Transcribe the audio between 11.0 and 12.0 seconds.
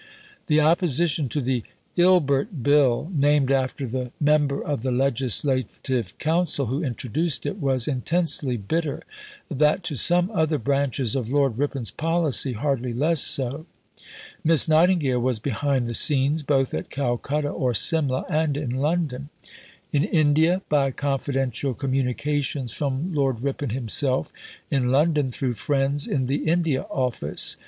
of Lord Ripon's